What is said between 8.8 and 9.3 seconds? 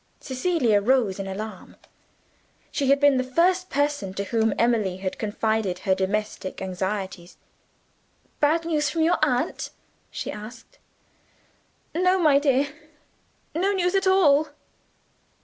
from your